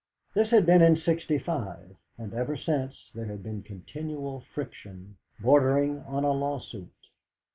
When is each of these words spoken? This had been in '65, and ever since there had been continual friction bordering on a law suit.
This 0.33 0.49
had 0.49 0.65
been 0.65 0.81
in 0.81 0.97
'65, 0.97 1.95
and 2.17 2.33
ever 2.33 2.57
since 2.57 3.11
there 3.13 3.27
had 3.27 3.43
been 3.43 3.61
continual 3.61 4.39
friction 4.55 5.17
bordering 5.39 5.99
on 6.07 6.23
a 6.23 6.31
law 6.31 6.57
suit. 6.59 6.91